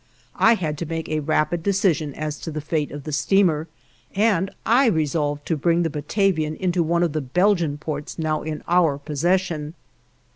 I 0.39 0.55
had 0.55 0.79
to 0.79 0.87
make 0.87 1.07
a 1.09 1.19
rapid 1.19 1.61
decision 1.61 2.15
as 2.15 2.39
to 2.39 2.49
the 2.49 2.59
fate 2.59 2.89
of 2.89 3.03
the 3.03 3.11
steamer, 3.11 3.67
and 4.15 4.49
I 4.65 4.87
resolved 4.87 5.45
to 5.45 5.55
bring 5.55 5.83
the 5.83 5.91
"Batavian" 5.91 6.55
into 6.55 6.81
one 6.81 7.03
of 7.03 7.13
the 7.13 7.21
Belgian 7.21 7.77
ports 7.77 8.17
now 8.17 8.41
in 8.41 8.63
our 8.67 8.97
possession. 8.97 9.75